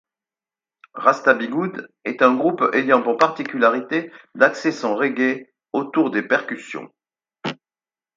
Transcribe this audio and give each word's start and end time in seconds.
Rasta 0.95 1.35
Bigoud 1.35 1.87
est 2.05 2.23
un 2.23 2.33
groupe 2.33 2.63
ayant 2.73 3.03
pour 3.03 3.17
particularité 3.19 4.11
d’axer 4.33 4.71
son 4.71 4.95
reggae 4.95 5.53
autour 5.73 6.09
des 6.09 6.23
percussions. 6.23 6.91